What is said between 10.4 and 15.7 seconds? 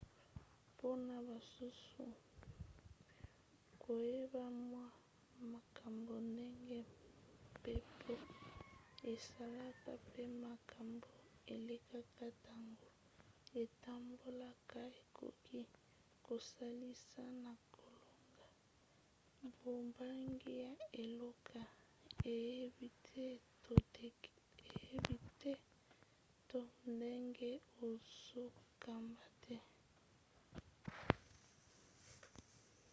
makambo elekaka ntango etambolaka ekoki